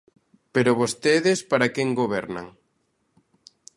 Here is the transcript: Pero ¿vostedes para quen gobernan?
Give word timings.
Pero 0.53 0.77
¿vostedes 0.81 1.39
para 1.49 1.71
quen 1.73 1.89
gobernan? 2.01 2.47